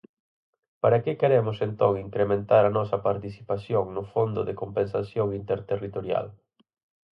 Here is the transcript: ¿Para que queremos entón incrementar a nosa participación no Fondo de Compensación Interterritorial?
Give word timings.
¿Para 0.81 0.99
que 1.03 1.19
queremos 1.21 1.57
entón 1.67 1.93
incrementar 2.07 2.63
a 2.67 2.73
nosa 2.77 2.97
participación 3.07 3.83
no 3.95 4.03
Fondo 4.13 4.41
de 4.47 4.57
Compensación 4.61 5.27
Interterritorial? 5.41 6.25